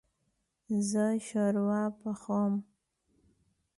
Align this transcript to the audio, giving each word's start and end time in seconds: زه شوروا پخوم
زه 0.89 1.05
شوروا 1.27 1.83
پخوم 2.01 2.53